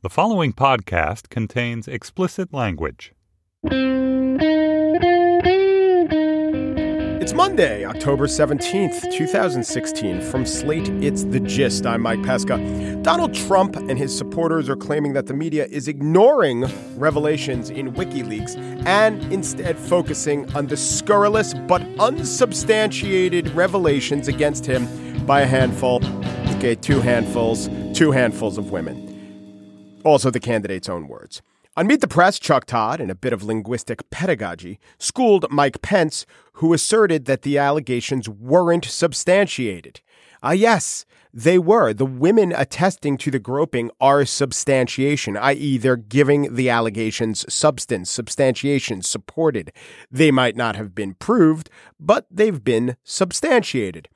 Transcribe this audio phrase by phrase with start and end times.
[0.00, 3.12] The following podcast contains explicit language.
[7.20, 10.20] It's Monday, October 17th, 2016.
[10.20, 11.84] From Slate, it's The Gist.
[11.84, 12.58] I'm Mike Pesca.
[13.02, 18.56] Donald Trump and his supporters are claiming that the media is ignoring revelations in WikiLeaks
[18.86, 24.86] and instead focusing on the scurrilous but unsubstantiated revelations against him
[25.26, 26.00] by a handful,
[26.54, 29.07] okay, two handfuls, two handfuls of women.
[30.08, 31.42] Also, the candidate's own words.
[31.76, 36.24] On Meet the Press, Chuck Todd, in a bit of linguistic pedagogy, schooled Mike Pence,
[36.54, 40.00] who asserted that the allegations weren't substantiated.
[40.42, 41.04] Ah, yes,
[41.34, 41.92] they were.
[41.92, 49.02] The women attesting to the groping are substantiation, i.e., they're giving the allegations substance, substantiation,
[49.02, 49.72] supported.
[50.10, 51.68] They might not have been proved,
[52.00, 54.08] but they've been substantiated.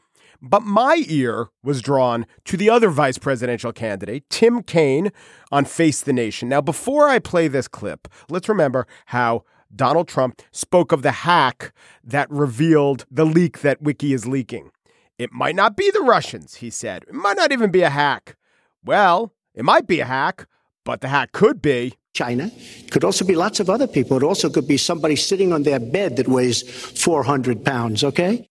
[0.44, 5.12] But my ear was drawn to the other vice presidential candidate, Tim Kaine,
[5.52, 6.48] on Face the Nation.
[6.48, 9.44] Now, before I play this clip, let's remember how
[9.74, 11.72] Donald Trump spoke of the hack
[12.02, 14.72] that revealed the leak that Wiki is leaking.
[15.16, 17.04] It might not be the Russians, he said.
[17.06, 18.36] It might not even be a hack.
[18.84, 20.48] Well, it might be a hack,
[20.84, 21.94] but the hack could be.
[22.14, 22.50] China.
[22.54, 24.16] It could also be lots of other people.
[24.16, 26.62] It also could be somebody sitting on their bed that weighs
[27.00, 28.50] 400 pounds, okay?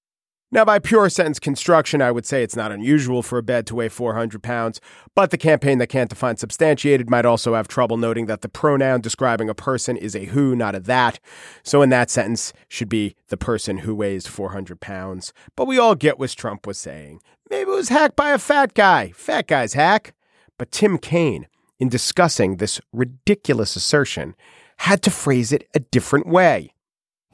[0.53, 3.75] Now, by pure sentence construction, I would say it's not unusual for a bed to
[3.75, 4.81] weigh 400 pounds,
[5.15, 8.99] but the campaign that can't define substantiated might also have trouble noting that the pronoun
[8.99, 11.21] describing a person is a who, not a that.
[11.63, 15.31] So, in that sentence, should be the person who weighs 400 pounds.
[15.55, 17.21] But we all get what Trump was saying.
[17.49, 19.13] Maybe it was hacked by a fat guy.
[19.15, 20.13] Fat guy's hack.
[20.57, 21.47] But Tim Kaine,
[21.79, 24.35] in discussing this ridiculous assertion,
[24.79, 26.73] had to phrase it a different way.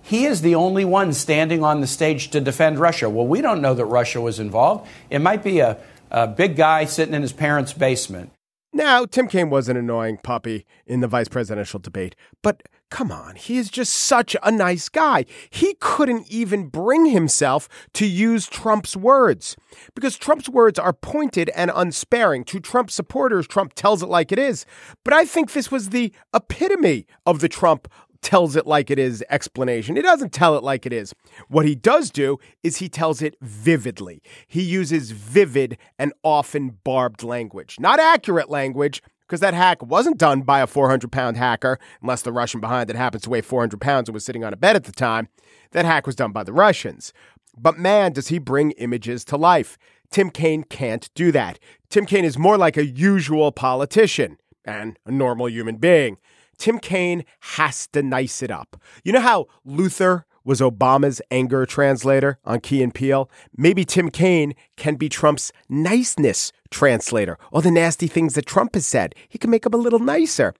[0.07, 3.09] He is the only one standing on the stage to defend Russia.
[3.09, 4.87] Well, we don't know that Russia was involved.
[5.09, 5.77] It might be a,
[6.09, 8.31] a big guy sitting in his parents' basement.
[8.71, 13.35] Now, Tim Kaine was an annoying puppy in the vice presidential debate, but come on,
[13.35, 15.25] he is just such a nice guy.
[15.49, 19.55] He couldn't even bring himself to use Trump's words
[19.95, 22.43] because Trump's words are pointed and unsparing.
[22.45, 24.65] To Trump supporters, Trump tells it like it is.
[25.03, 27.87] But I think this was the epitome of the Trump
[28.27, 29.95] tells it like it is explanation.
[29.95, 31.15] He doesn't tell it like it is.
[31.47, 34.21] What he does do is he tells it vividly.
[34.47, 39.01] He uses vivid and often barbed language, not accurate language.
[39.21, 42.95] Because that hack wasn't done by a 400 pound hacker, unless the Russian behind it
[42.95, 45.27] happens to weigh 400 pounds and was sitting on a bed at the time.
[45.71, 47.11] That hack was done by the Russians.
[47.57, 49.77] But man, does he bring images to life.
[50.11, 51.59] Tim Kaine can't do that.
[51.89, 56.17] Tim Kaine is more like a usual politician and a normal human being.
[56.57, 58.81] Tim Kaine has to nice it up.
[59.03, 63.29] You know how Luther was Obama's anger translator on Key and Peele?
[63.55, 67.37] Maybe Tim Kaine can be Trump's niceness translator.
[67.51, 70.53] All the nasty things that Trump has said, he can make them a little nicer.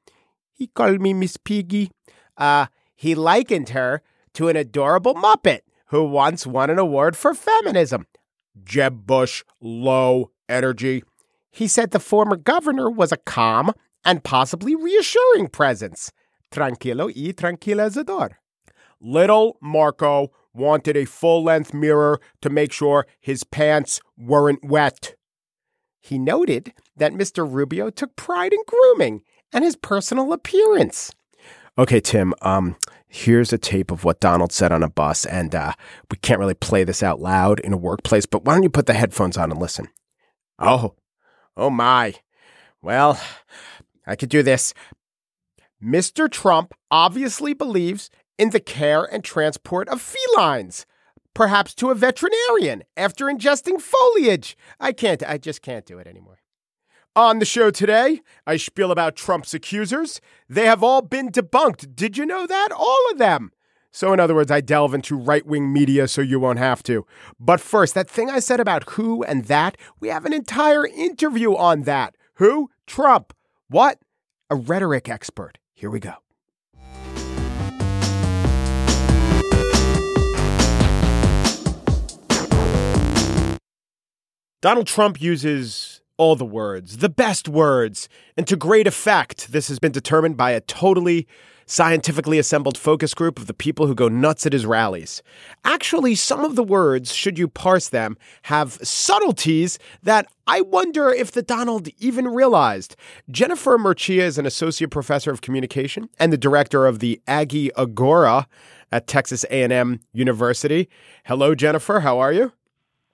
[0.54, 1.92] He called me Miss Piggy.
[2.36, 4.02] Uh, he likened her
[4.34, 8.06] to an adorable Muppet who once won an award for feminism.
[8.64, 11.04] Jeb Bush, low energy.
[11.50, 13.72] He said the former governor was a calm,
[14.08, 16.12] and possibly reassuring presence.
[16.50, 18.32] Tranquilo y tranquilizador.
[19.02, 25.16] Little Marco wanted a full length mirror to make sure his pants weren't wet.
[26.00, 27.46] He noted that Mr.
[27.48, 31.14] Rubio took pride in grooming and his personal appearance.
[31.78, 35.74] Okay, Tim, um, here's a tape of what Donald said on a bus, and uh,
[36.10, 38.88] we can't really play this out loud in a workplace, but why don't you put
[38.88, 39.90] the headphones on and listen?
[40.58, 40.96] Oh,
[41.56, 42.16] oh my.
[42.82, 43.20] Well,
[44.08, 44.74] I could do this.
[45.84, 46.32] Mr.
[46.32, 48.10] Trump obviously believes
[48.40, 50.86] in the care and transport of felines,
[51.34, 54.58] perhaps to a veterinarian after ingesting foliage.
[54.80, 56.40] I can't, I just can't do it anymore.
[57.16, 60.22] On the show today, I spiel about Trump's accusers.
[60.48, 61.96] They have all been debunked.
[61.96, 62.70] Did you know that?
[62.72, 63.52] All of them.
[63.92, 67.08] So, in other words, I delve into right wing media so you won't have to.
[67.40, 71.56] But first, that thing I said about who and that, we have an entire interview
[71.56, 72.16] on that.
[72.36, 72.70] Who?
[72.86, 73.34] Trump.
[73.70, 74.00] What?
[74.50, 75.58] A rhetoric expert.
[75.74, 76.14] Here we go.
[84.62, 89.52] Donald Trump uses all the words, the best words, and to great effect.
[89.52, 91.28] This has been determined by a totally
[91.68, 95.22] scientifically assembled focus group of the people who go nuts at his rallies.
[95.64, 101.32] Actually, some of the words, should you parse them, have subtleties that I wonder if
[101.32, 102.96] the Donald even realized.
[103.30, 108.48] Jennifer Mercieca is an associate professor of communication and the director of the Aggie Agora
[108.92, 110.90] at Texas A&M University.
[111.26, 112.00] Hello, Jennifer.
[112.00, 112.54] How are you?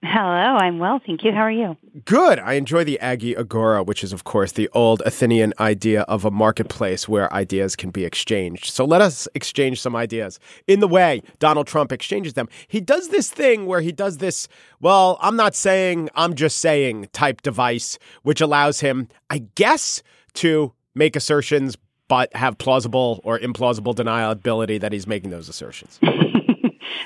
[0.06, 1.32] Hello, I'm well, thank you.
[1.32, 1.78] How are you?
[2.04, 2.38] Good.
[2.38, 6.30] I enjoy the Aggie Agora, which is, of course, the old Athenian idea of a
[6.30, 8.66] marketplace where ideas can be exchanged.
[8.66, 10.38] So let us exchange some ideas.
[10.66, 14.46] In the way Donald Trump exchanges them, he does this thing where he does this,
[14.78, 20.02] well, I'm not saying, I'm just saying type device, which allows him, I guess,
[20.34, 21.78] to make assertions
[22.08, 25.98] but have plausible or implausible deniability that he's making those assertions.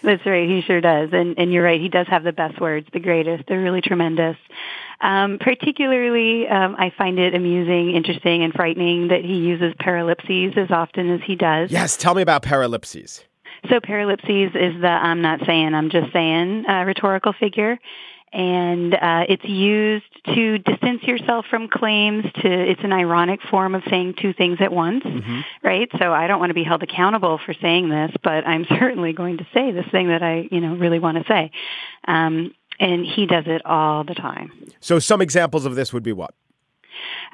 [0.03, 0.49] That's right.
[0.49, 1.11] He sure does.
[1.13, 1.81] And, and you're right.
[1.81, 3.45] He does have the best words, the greatest.
[3.49, 4.37] They're really tremendous.
[5.01, 10.71] Um, particularly, um, I find it amusing, interesting, and frightening that he uses paralipses as
[10.71, 11.71] often as he does.
[11.71, 11.97] Yes.
[11.97, 13.25] Tell me about paralipses.
[13.69, 17.79] So paralipses is the I'm not saying, I'm just saying uh, rhetorical figure
[18.33, 20.05] and uh, it's used
[20.35, 24.73] to distance yourself from claims to it's an ironic form of saying two things at
[24.73, 25.41] once mm-hmm.
[25.63, 25.89] right?
[25.99, 29.39] So i don't want to be held accountable for saying this but i'm certainly going
[29.39, 31.51] to say this thing that i you know really want to say.
[32.07, 34.53] Um, and he does it all the time.
[34.81, 36.33] So some examples of this would be what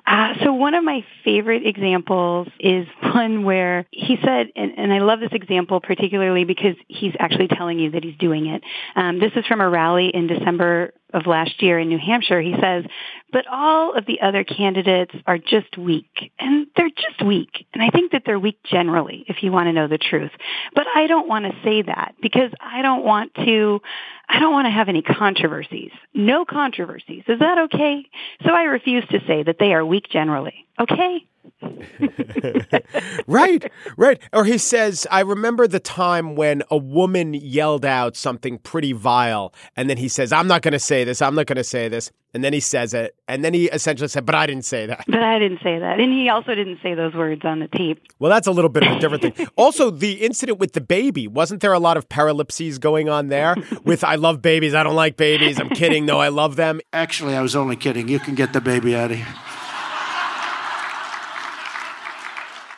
[0.07, 4.99] uh, so one of my favorite examples is one where he said, and, and, I
[4.99, 8.63] love this example particularly because he's actually telling you that he's doing it.
[8.97, 12.41] Um, this is from a rally in December of last year in New Hampshire.
[12.41, 12.85] He says,
[13.33, 16.33] but all of the other candidates are just weak.
[16.39, 17.67] And they're just weak.
[17.73, 20.33] And I think that they're weak generally, if you want to know the truth.
[20.75, 23.81] But I don't want to say that because I don't want to,
[24.29, 25.93] I don't want to have any controversies.
[26.13, 27.23] No controversies.
[27.29, 28.05] Is that okay?
[28.45, 30.67] So I refuse to say that they are weak generally.
[30.79, 31.25] Okay?
[33.27, 34.21] right, right.
[34.33, 39.55] Or he says, I remember the time when a woman yelled out something pretty vile,
[39.77, 41.89] and then he says, I'm not going to say this, I'm not going to say
[41.89, 42.11] this.
[42.33, 45.05] And then he says it, and then he essentially said, But I didn't say that.
[45.07, 46.01] But I didn't say that.
[46.01, 48.03] And he also didn't say those words on the tape.
[48.19, 49.49] Well, that's a little bit of a different thing.
[49.57, 53.55] Also, the incident with the baby, wasn't there a lot of paralipses going on there
[53.85, 56.81] with, I love babies, I don't like babies, I'm kidding, no, I love them?
[56.93, 58.09] Actually, I was only kidding.
[58.09, 59.27] You can get the baby out of here.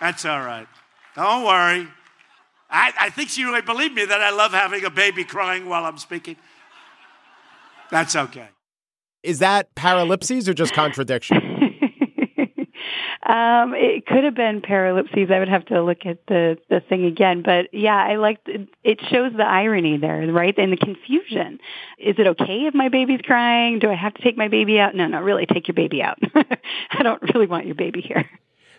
[0.00, 0.66] That's all right.
[1.14, 1.88] Don't worry.
[2.69, 5.84] I, I think she really believed me that I love having a baby crying while
[5.84, 6.37] I'm speaking.
[7.90, 8.48] That's okay.
[9.22, 11.37] Is that paralipses or just contradiction?
[13.26, 15.31] um, it could have been paralipses.
[15.32, 17.43] I would have to look at the, the thing again.
[17.43, 18.69] But yeah, I like it.
[18.84, 20.56] it shows the irony there, right?
[20.58, 21.58] And the confusion.
[21.98, 23.78] Is it okay if my baby's crying?
[23.78, 24.94] Do I have to take my baby out?
[24.94, 26.19] No, no, really, take your baby out.
[26.90, 28.28] I don't really want your baby here.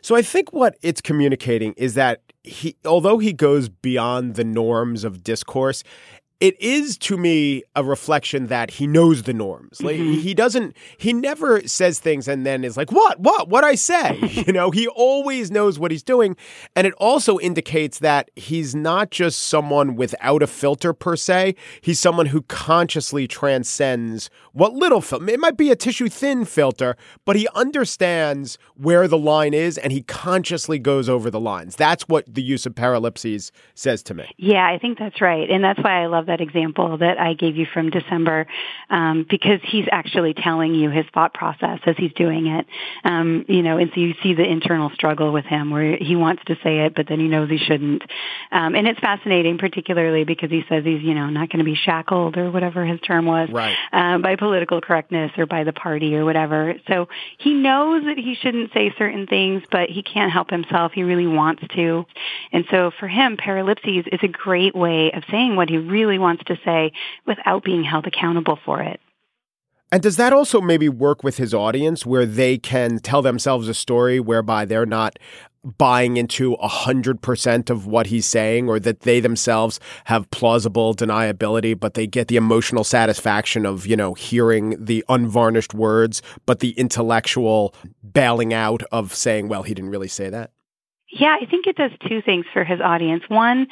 [0.01, 5.03] So I think what it's communicating is that he, although he goes beyond the norms
[5.03, 5.83] of discourse,
[6.39, 9.81] it is to me a reflection that he knows the norms.
[9.81, 10.19] Like mm-hmm.
[10.19, 13.19] he doesn't he never says things and then is like, "What?
[13.19, 13.49] What?
[13.49, 16.35] What I say?" you know, he always knows what he's doing,
[16.75, 21.55] and it also indicates that he's not just someone without a filter per se.
[21.81, 25.29] He's someone who consciously transcends what little film.
[25.29, 26.95] It might be a tissue thin filter,
[27.25, 31.75] but he understands where the line is and he consciously goes over the lines.
[31.75, 34.29] That's what the use of paralipses says to me.
[34.37, 35.49] Yeah, I think that's right.
[35.49, 38.47] And that's why I love that example that I gave you from December,
[38.89, 42.65] um, because he's actually telling you his thought process as he's doing it.
[43.03, 46.43] Um, you know, and so you see the internal struggle with him where he wants
[46.45, 48.03] to say it, but then he knows he shouldn't.
[48.51, 51.75] Um, and it's fascinating, particularly because he says he's, you know, not going to be
[51.75, 53.75] shackled or whatever his term was right.
[53.91, 56.75] uh, by political correctness or by the party or whatever.
[56.87, 57.07] So
[57.37, 60.91] he knows that he shouldn't say certain things, but he can't help himself.
[60.93, 62.05] He really wants to.
[62.51, 66.43] And so for him, paralipses is a great way of saying what he really wants
[66.45, 66.91] to say
[67.25, 68.99] without being held accountable for it.
[69.91, 73.73] And does that also maybe work with his audience where they can tell themselves a
[73.73, 75.17] story whereby they're not
[75.63, 81.93] buying into 100% of what he's saying or that they themselves have plausible deniability but
[81.93, 87.73] they get the emotional satisfaction of you know hearing the unvarnished words but the intellectual
[88.13, 90.51] bailing out of saying well he didn't really say that
[91.09, 93.23] yeah, I think it does two things for his audience.
[93.29, 93.67] One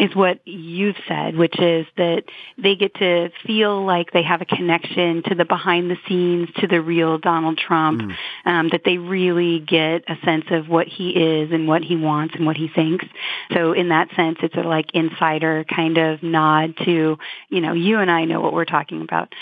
[0.00, 2.24] is what you've said, which is that
[2.56, 6.66] they get to feel like they have a connection to the behind the scenes, to
[6.66, 8.16] the real Donald Trump, mm.
[8.46, 12.34] um, that they really get a sense of what he is and what he wants
[12.34, 13.04] and what he thinks.
[13.52, 17.18] So in that sense, it's a like insider kind of nod to,
[17.50, 19.34] you know, you and I know what we're talking about.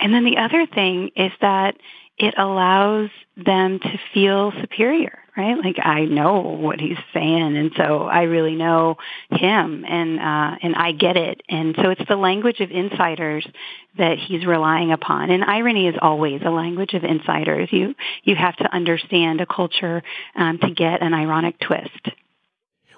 [0.00, 1.76] And then the other thing is that
[2.18, 5.56] it allows them to feel superior, right?
[5.58, 8.96] Like I know what he's saying, and so I really know
[9.30, 13.46] him, and uh, and I get it, and so it's the language of insiders
[13.98, 15.30] that he's relying upon.
[15.30, 17.68] And irony is always a language of insiders.
[17.72, 20.02] You you have to understand a culture
[20.36, 22.10] um, to get an ironic twist.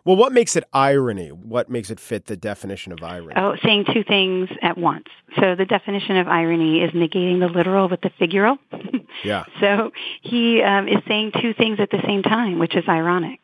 [0.06, 1.32] Well, what makes it irony?
[1.32, 3.32] What makes it fit the definition of irony?
[3.34, 5.08] Oh, saying two things at once.
[5.40, 8.56] So the definition of irony is negating the literal with the figural.
[9.24, 9.42] yeah.
[9.58, 9.90] So
[10.22, 13.40] he um, is saying two things at the same time, which is ironic.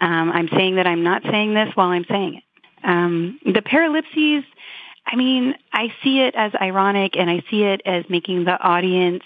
[0.00, 2.42] Um, I'm saying that I'm not saying this while I'm saying it.
[2.82, 4.44] Um, the paralipses,
[5.06, 9.22] I mean, I see it as ironic and I see it as making the audience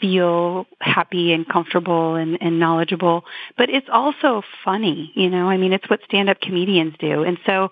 [0.00, 3.24] feel happy and comfortable and, and knowledgeable,
[3.56, 7.22] but it's also funny, you know, I mean, it's what stand-up comedians do.
[7.22, 7.70] And so,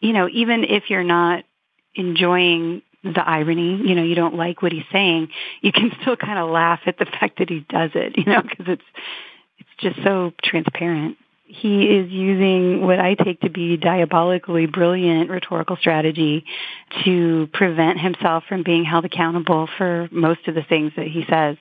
[0.00, 1.44] you know, even if you're not
[1.94, 5.28] enjoying the irony, you know, you don't like what he's saying,
[5.60, 8.42] you can still kind of laugh at the fact that he does it, you know,
[8.42, 8.84] because it's,
[9.58, 11.16] it's just so transparent
[11.52, 16.44] he is using what I take to be diabolically brilliant rhetorical strategy
[17.04, 21.56] to prevent himself from being held accountable for most of the things that he says.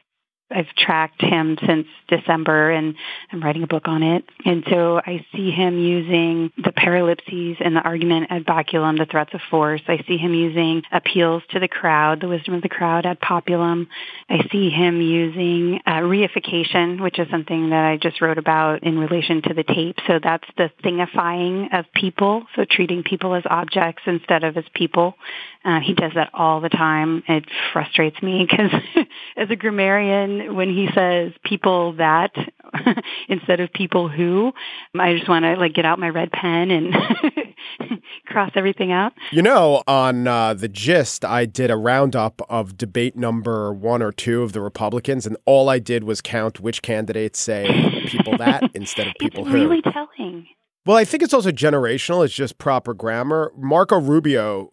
[0.53, 2.95] I've tracked him since December and
[3.31, 4.25] I'm writing a book on it.
[4.45, 9.33] And so I see him using the paralipses and the argument ad baculum, the threats
[9.33, 9.81] of force.
[9.87, 13.87] I see him using appeals to the crowd, the wisdom of the crowd ad populum.
[14.29, 18.97] I see him using uh, reification, which is something that I just wrote about in
[18.97, 19.97] relation to the tape.
[20.07, 22.45] So that's the thingifying of people.
[22.55, 25.15] So treating people as objects instead of as people.
[25.63, 27.23] Uh, he does that all the time.
[27.27, 28.71] It frustrates me because
[29.37, 32.31] as a grammarian, when he says people that
[33.29, 34.53] instead of people who,
[34.97, 36.93] I just want to like get out my red pen and
[38.25, 39.13] cross everything out.
[39.31, 44.11] You know, on uh, the gist, I did a roundup of debate number one or
[44.11, 48.71] two of the Republicans, and all I did was count which candidates say people that
[48.73, 49.55] instead of people it's who.
[49.55, 50.47] Really telling.
[50.85, 52.25] Well, I think it's also generational.
[52.25, 53.51] It's just proper grammar.
[53.55, 54.71] Marco Rubio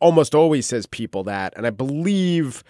[0.00, 2.64] almost always says people that, and I believe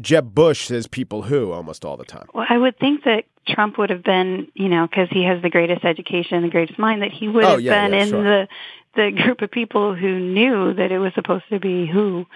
[0.00, 2.28] Jeb Bush says people who almost all the time.
[2.32, 5.50] Well, I would think that Trump would have been, you know, because he has the
[5.50, 8.22] greatest education, the greatest mind, that he would oh, have yeah, been yeah, in sure.
[8.22, 8.48] the
[8.94, 12.26] the group of people who knew that it was supposed to be who.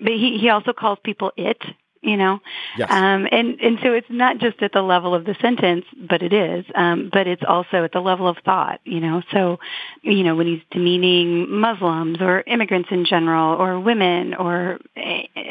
[0.00, 1.62] But he he also calls people it,
[2.06, 2.40] you know.
[2.78, 2.88] Yes.
[2.90, 6.32] Um, and and so it's not just at the level of the sentence, but it
[6.32, 6.64] is.
[6.74, 9.22] Um, but it's also at the level of thought, you know.
[9.32, 9.58] So,
[10.02, 15.00] you know, when he's demeaning Muslims or immigrants in general, or women, or uh,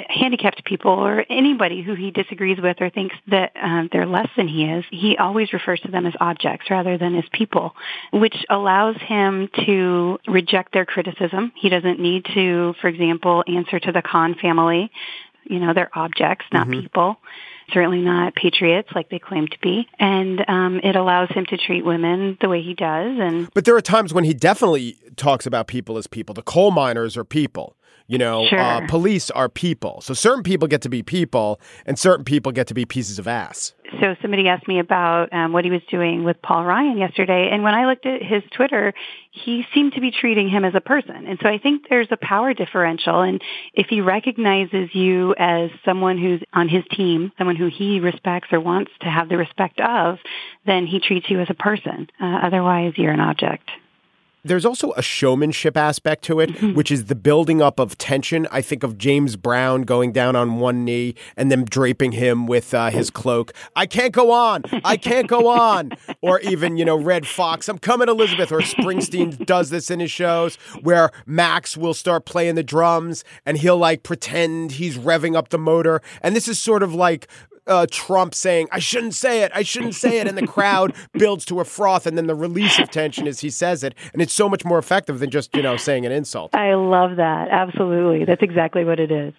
[0.08, 4.48] handicapped people, or anybody who he disagrees with or thinks that uh, they're less than
[4.48, 7.76] he is, he always refers to them as objects rather than as people,
[8.14, 11.52] which allows him to reject their criticism.
[11.56, 14.90] He doesn't need to, for example, answer to the Khan family
[15.46, 16.82] you know, they're objects, not Mhm.
[16.82, 17.18] people.
[17.74, 19.88] Certainly not patriots like they claim to be.
[19.98, 23.18] And um, it allows him to treat women the way he does.
[23.20, 26.34] And But there are times when he definitely talks about people as people.
[26.36, 27.76] The coal miners are people.
[28.08, 28.60] You know, Sure.
[28.60, 30.00] uh, police are people.
[30.02, 33.28] So certain people get to be people, and certain people get to be pieces of
[33.28, 33.74] ass.
[34.00, 37.64] so somebody asked me about um, what he was doing with Paul Ryan yesterday, and
[37.64, 38.94] when I looked at his Twitter,
[39.32, 41.26] he seemed to be treating him as a person.
[41.28, 43.42] And so I think there's a power differential, and
[43.74, 48.60] if he recognizes you as someone who's on his team, someone who he respects or
[48.60, 50.20] wants to have the respect of,
[50.66, 52.10] then he treats you as a person.
[52.22, 53.70] Uh, otherwise, you're an object.
[54.46, 56.74] There's also a showmanship aspect to it, Mm-hmm.
[56.76, 58.48] which is the building up of tension.
[58.52, 62.74] I think of James Brown going down on one knee and then draping him with
[62.74, 63.52] uh, his cloak.
[63.76, 64.64] I can't go on.
[64.84, 65.92] I can't go on.
[66.22, 68.52] Or even, you know, Redd Foxx, I'm coming, Elizabeth.
[68.52, 73.58] Or Springsteen does this in his shows where Max will start playing the drums and
[73.58, 76.02] he'll like pretend he's revving up the motor.
[76.22, 77.28] And this is sort of like
[77.68, 80.28] uh, Trump saying, I shouldn't say it, I shouldn't say it.
[80.28, 82.06] And the crowd builds to a froth.
[82.06, 83.96] And then the release of tension as he says it.
[84.14, 86.54] And it's so much more effective than just, you know, saying an insult.
[86.56, 87.50] I love that.
[87.50, 88.26] Absolutely.
[88.26, 89.34] That's exactly what it is.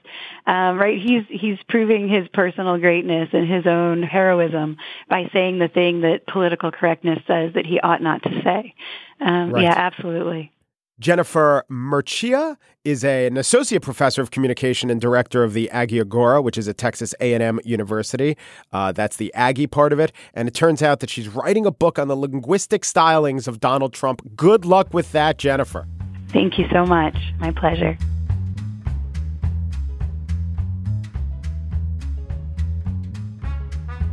[0.46, 1.00] Um, right.
[1.00, 4.76] He's, he's proving his personal greatness and his own heroism
[5.08, 8.74] by saying the thing that political correctness says that he ought not to say.
[9.20, 9.62] Um, Right.
[9.62, 10.52] Yeah, absolutely.
[10.98, 16.40] Jennifer Mercieca is a, an associate professor of communication and director of the Aggie Agora,
[16.40, 18.36] which is at Texas A&M University.
[18.72, 20.12] Uh, that's the Aggie part of it.
[20.32, 23.92] And it turns out that she's writing a book on the linguistic stylings of Donald
[23.92, 24.22] Trump.
[24.36, 25.86] Good luck with that, Jennifer.
[26.28, 27.16] Thank you so much.
[27.38, 27.98] My pleasure.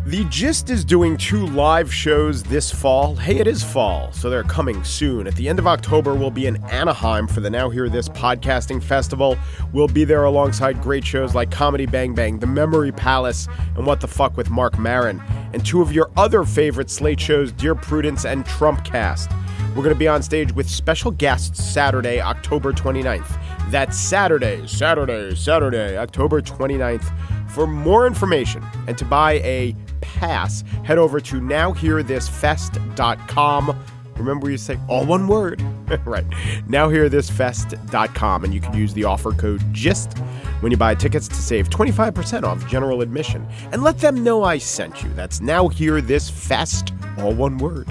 [0.06, 3.16] The Gist is doing two live shows this fall.
[3.16, 5.28] Hey, it is fall, so they're coming soon.
[5.28, 8.84] At the end of October, we'll be in Anaheim for the Now Hear This podcasting
[8.84, 9.38] festival.
[9.72, 14.02] We'll be there alongside great shows like Comedy Bang Bang, The Memory Palace, and What
[14.02, 18.26] the Fuck with Marc Maron, and two of your other favorite Slate shows, Dear Prudence
[18.26, 19.34] and Trumpcast.
[19.70, 23.40] We're going to be on stage with special guests Saturday, October 29th.
[23.72, 27.10] That's Saturday, Saturday, Saturday, October 29th.
[27.50, 33.84] For more information and to buy a pass, head over to nowhearthisfest.com.
[34.18, 35.62] Remember you say all one word.
[36.06, 36.26] right.
[36.68, 40.18] Now hear this fest.com and you can use the offer code GIST
[40.60, 43.48] when you buy tickets to save 25% off general admission.
[43.72, 45.10] And let them know I sent you.
[45.14, 47.88] That's now hear this fest, all one word,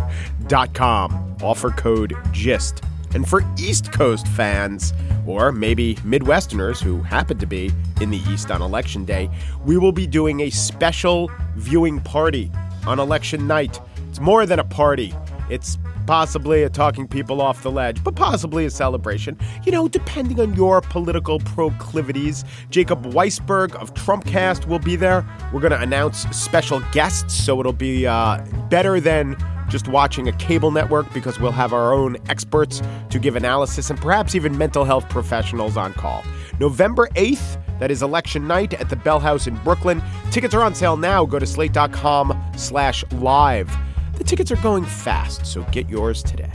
[0.75, 1.37] com.
[1.42, 2.83] Offer code GIST.
[3.14, 4.95] And for East Coast fans,
[5.26, 9.31] or maybe Midwesterners who happen to be in the East on election day,
[9.64, 12.50] we will be doing a special viewing party
[12.87, 13.81] on election night.
[14.09, 15.14] It's more than a party,
[15.49, 20.41] it's possibly a talking people off the ledge, but possibly a celebration, you know, depending
[20.41, 22.45] on your political proclivities.
[22.71, 25.26] Jacob Weisberg of Trumpcast will be there.
[25.52, 29.37] We're going to announce special guests, so it'll be uh, better than
[29.73, 33.99] just watching a cable network because we'll have our own experts to give analysis and
[33.99, 36.23] perhaps even mental health professionals on call.
[36.61, 40.02] November 8th, that is election night at the Bell House in Brooklyn.
[40.31, 41.25] Tickets are on sale now.
[41.25, 43.75] Go to slate.com slash live.
[44.19, 46.52] The tickets are going fast, so get yours today.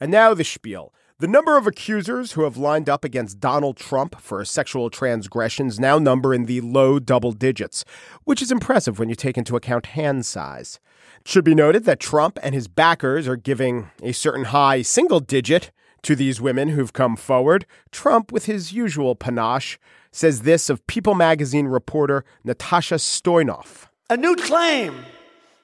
[0.00, 0.92] And now the spiel.
[1.22, 6.00] The number of accusers who have lined up against Donald Trump for sexual transgressions now
[6.00, 7.84] number in the low double digits,
[8.24, 10.80] which is impressive when you take into account hand size.
[11.20, 15.20] It should be noted that Trump and his backers are giving a certain high single
[15.20, 15.70] digit
[16.02, 17.66] to these women who've come forward.
[17.92, 19.78] Trump, with his usual panache,
[20.10, 23.86] says this of People magazine reporter Natasha Stoynoff.
[24.10, 25.04] A new claim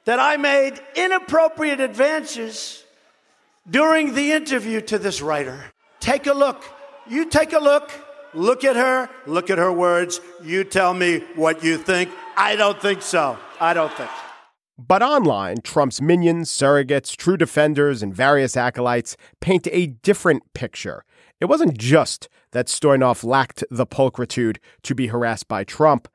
[0.04, 2.84] that I made inappropriate advances
[3.70, 5.64] during the interview to this writer.
[6.00, 6.64] Take a look.
[7.08, 7.90] You take a look.
[8.34, 9.08] Look at her.
[9.26, 10.20] Look at her words.
[10.42, 12.10] You tell me what you think.
[12.36, 13.38] I don't think so.
[13.60, 14.10] I don't think.
[14.78, 21.04] But online, Trump's minions, surrogates, true defenders, and various acolytes paint a different picture.
[21.40, 26.08] It wasn't just that Stoynoff lacked the pulchritude to be harassed by Trump,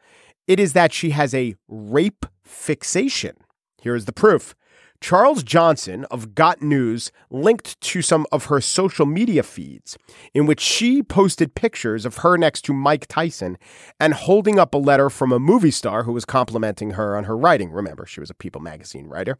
[0.48, 3.36] it is that she has a rape fixation.
[3.82, 4.56] Here is the proof.
[5.04, 9.98] Charles Johnson of Got News linked to some of her social media feeds
[10.34, 13.58] in which she posted pictures of her next to Mike Tyson
[14.00, 17.36] and holding up a letter from a movie star who was complimenting her on her
[17.36, 17.70] writing.
[17.70, 19.38] Remember, she was a People magazine writer.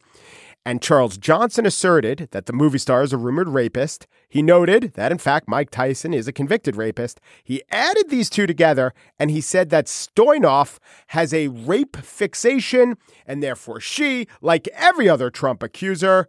[0.66, 4.06] And Charles Johnson asserted that the movie star is a rumored rapist.
[4.34, 7.20] He noted that, in fact, Mike Tyson is a convicted rapist.
[7.44, 12.96] He added these two together and he said that Stoynoff has a rape fixation
[13.28, 16.28] and therefore she, like every other Trump accuser,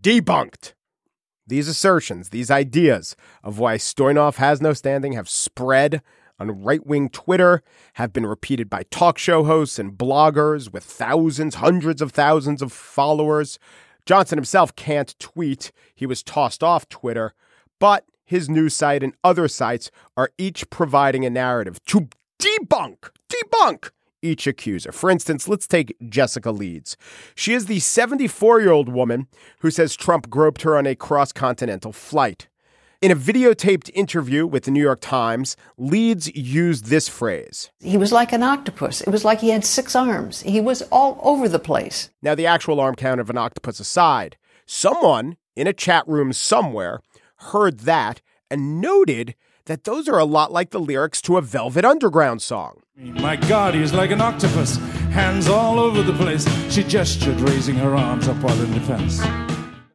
[0.00, 0.72] debunked.
[1.46, 6.00] These assertions, these ideas of why Stoynoff has no standing have spread
[6.38, 7.62] on right wing Twitter
[7.94, 12.72] have been repeated by talk show hosts and bloggers with thousands, hundreds of thousands of
[12.72, 13.58] followers.
[14.06, 15.72] Johnson himself can't tweet.
[15.94, 17.34] He was tossed off Twitter,
[17.78, 23.90] but his news site and other sites are each providing a narrative to debunk, debunk
[24.22, 24.90] each accuser.
[24.90, 26.96] For instance, let's take Jessica Leeds.
[27.34, 29.28] She is the 74 year old woman
[29.60, 32.48] who says Trump groped her on a cross continental flight.
[33.04, 37.70] In a videotaped interview with the New York Times, Leeds used this phrase.
[37.78, 39.02] He was like an octopus.
[39.02, 40.40] It was like he had six arms.
[40.40, 42.08] He was all over the place.
[42.22, 47.00] Now, the actual arm count of an octopus aside, someone in a chat room somewhere
[47.52, 49.34] heard that and noted
[49.66, 52.80] that those are a lot like the lyrics to a Velvet Underground song.
[52.96, 54.76] My God, he's like an octopus,
[55.12, 56.46] hands all over the place.
[56.72, 59.20] She gestured, raising her arms up while in defense.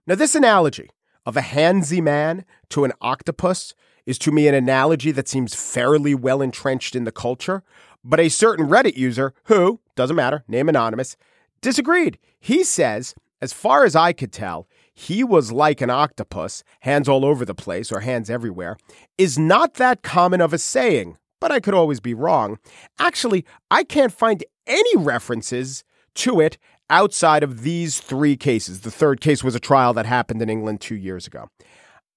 [0.05, 0.91] Now, this analogy
[1.25, 3.73] of a handsy man to an octopus
[4.05, 7.63] is to me an analogy that seems fairly well entrenched in the culture.
[8.03, 11.17] But a certain Reddit user who, doesn't matter, name anonymous,
[11.61, 12.17] disagreed.
[12.39, 17.23] He says, as far as I could tell, he was like an octopus, hands all
[17.23, 18.77] over the place or hands everywhere,
[19.17, 22.59] is not that common of a saying, but I could always be wrong.
[22.99, 25.83] Actually, I can't find any references
[26.15, 26.57] to it
[26.89, 28.81] outside of these three cases.
[28.81, 31.49] The third case was a trial that happened in England two years ago.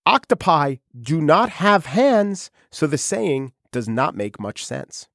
[0.07, 5.09] Octopi do not have hands, so the saying does not make much sense.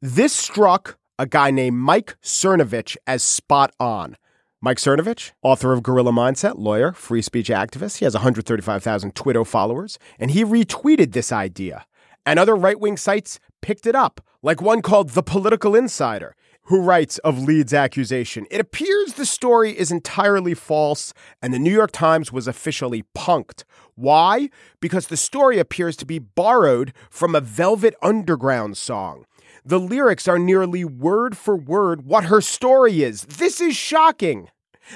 [0.00, 4.16] This struck a guy named Mike Cernovich as spot on.
[4.60, 7.98] Mike Cernovich, author of Gorilla Mindset, lawyer, free speech activist.
[7.98, 11.86] He has 135,000 Twitter followers, and he retweeted this idea.
[12.24, 16.80] And other right wing sites picked it up, like one called The Political Insider who
[16.80, 18.46] writes of Leeds' accusation.
[18.50, 23.64] It appears the story is entirely false, and the New York Times was officially punked.
[23.94, 24.48] Why?
[24.80, 29.26] Because the story appears to be borrowed from a Velvet Underground song.
[29.64, 33.22] The lyrics are nearly word for word what her story is.
[33.22, 34.48] This is shocking.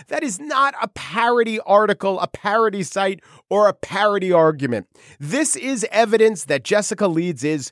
[0.09, 4.89] That is not a parody article, a parody site, or a parody argument.
[5.21, 7.71] This is evidence that Jessica Leeds is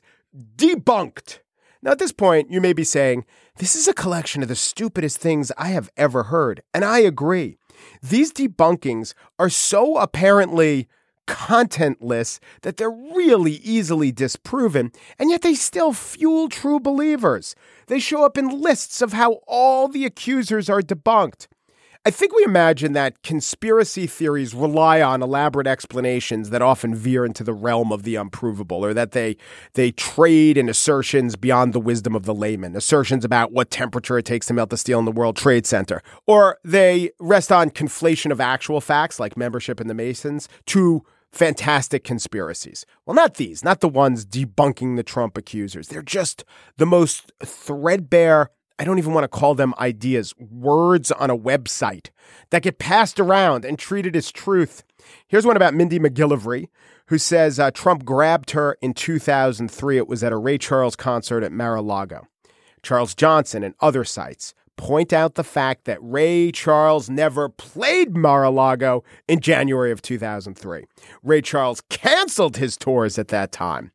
[0.55, 1.39] debunked.
[1.85, 3.25] Now, at this point, you may be saying,
[3.57, 6.63] This is a collection of the stupidest things I have ever heard.
[6.73, 7.57] And I agree.
[8.01, 10.87] These debunkings are so apparently
[11.27, 17.55] contentless that they're really easily disproven, and yet they still fuel true believers.
[17.85, 21.45] They show up in lists of how all the accusers are debunked.
[22.07, 27.43] I think we imagine that conspiracy theories rely on elaborate explanations that often veer into
[27.43, 29.37] the realm of the unprovable, or that they
[29.73, 34.25] they trade in assertions beyond the wisdom of the layman, assertions about what temperature it
[34.25, 38.31] takes to melt the steel in the World Trade Center, or they rest on conflation
[38.31, 42.85] of actual facts like membership in the Masons to fantastic conspiracies.
[43.07, 45.87] Well, not these, not the ones debunking the Trump accusers.
[45.87, 46.45] They're just
[46.77, 52.09] the most threadbare I don't even want to call them ideas, words on a website
[52.49, 54.83] that get passed around and treated as truth.
[55.27, 56.67] Here's one about Mindy McGillivray,
[57.07, 59.97] who says uh, Trump grabbed her in 2003.
[59.97, 62.27] It was at a Ray Charles concert at Mar a Lago.
[62.83, 68.43] Charles Johnson and other sites point out the fact that Ray Charles never played Mar
[68.43, 70.83] a Lago in January of 2003.
[71.23, 73.91] Ray Charles canceled his tours at that time.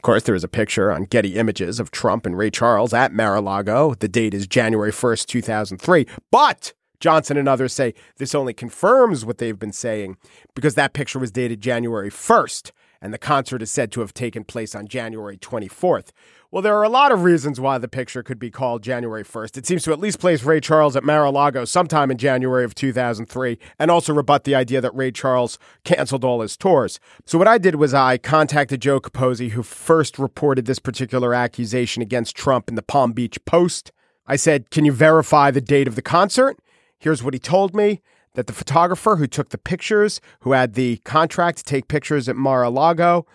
[0.00, 3.12] Of course, there is a picture on Getty Images of Trump and Ray Charles at
[3.12, 3.92] Mar-a-Lago.
[3.92, 6.06] The date is January 1st, 2003.
[6.30, 10.16] But Johnson and others say this only confirms what they've been saying
[10.54, 12.70] because that picture was dated January 1st
[13.02, 16.10] and the concert is said to have taken place on January 24th.
[16.50, 19.56] Well, there are a lot of reasons why the picture could be called January 1st.
[19.56, 23.56] It seems to at least place Ray Charles at Mar-a-Lago sometime in January of 2003
[23.78, 26.98] and also rebut the idea that Ray Charles canceled all his tours.
[27.24, 32.02] So what I did was I contacted Joe Capozzi, who first reported this particular accusation
[32.02, 33.92] against Trump in the Palm Beach Post.
[34.26, 36.58] I said, can you verify the date of the concert?
[36.98, 38.02] Here's what he told me
[38.34, 42.36] that the photographer who took the pictures, who had the contract to take pictures at
[42.36, 43.26] Mar-a-Lago,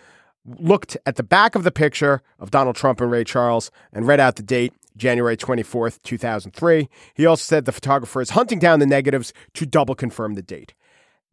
[0.44, 4.20] looked at the back of the picture of Donald Trump and Ray Charles and read
[4.20, 6.88] out the date, January 24th, 2003.
[7.14, 10.74] He also said the photographer is hunting down the negatives to double confirm the date.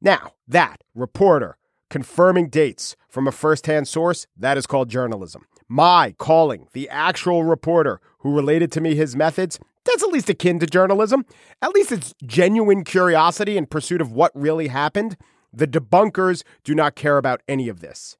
[0.01, 1.57] Now, that reporter
[1.89, 5.45] confirming dates from a first-hand source, that is called journalism.
[5.69, 10.59] My calling the actual reporter who related to me his methods, that's at least akin
[10.59, 11.25] to journalism.
[11.61, 15.17] At least it's genuine curiosity in pursuit of what really happened.
[15.51, 18.17] The debunkers do not care about any of this.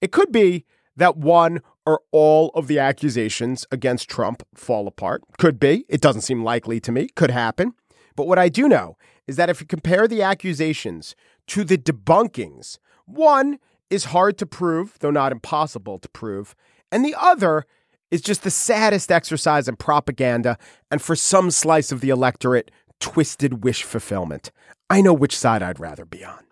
[0.00, 5.22] It could be that one or all of the accusations against Trump fall apart.
[5.38, 5.84] Could be.
[5.88, 7.08] It doesn't seem likely to me.
[7.14, 7.74] Could happen.
[8.16, 11.14] But what I do know is that if you compare the accusations
[11.48, 13.58] to the debunkings, one
[13.90, 16.54] is hard to prove, though not impossible to prove,
[16.90, 17.66] and the other
[18.14, 20.56] is just the saddest exercise in propaganda
[20.88, 24.52] and for some slice of the electorate, twisted wish fulfillment.
[24.88, 26.44] I know which side I'd rather be on.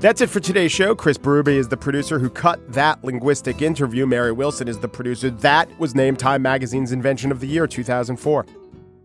[0.00, 0.96] That's it for today's show.
[0.96, 4.06] Chris Berube is the producer who cut that linguistic interview.
[4.06, 5.30] Mary Wilson is the producer.
[5.30, 8.44] That was named Time Magazine's Invention of the Year 2004.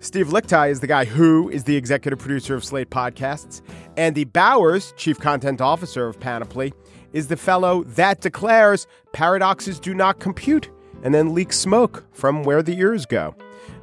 [0.04, 3.62] Steve Lickteig is the guy who is the executive producer of Slate Podcasts.
[3.98, 6.74] Andy Bowers, chief content officer of Panoply,
[7.14, 10.72] is the fellow that declares paradoxes do not compute
[11.04, 13.36] and then leaks smoke from where the ears go.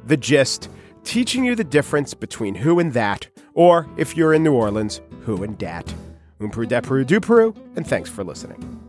[0.07, 0.69] The gist
[1.05, 5.41] teaching you the difference between who and that, or if you're in New Orleans, who
[5.41, 5.93] and dat.
[6.41, 8.88] Umpru Depru Dupru, and thanks for listening.